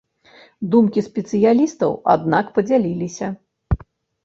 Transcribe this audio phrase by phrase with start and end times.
[0.71, 3.33] Думкі спецыялістаў, аднак, падзяліліся.